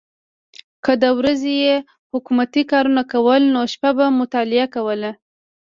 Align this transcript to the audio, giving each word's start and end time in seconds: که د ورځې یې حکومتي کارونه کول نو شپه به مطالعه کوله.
که 0.83 0.91
د 1.03 1.05
ورځې 1.17 1.53
یې 1.65 1.75
حکومتي 2.13 2.63
کارونه 2.71 3.03
کول 3.13 3.41
نو 3.53 3.61
شپه 3.73 3.91
به 3.97 4.05
مطالعه 4.21 4.65
کوله. 4.75 5.11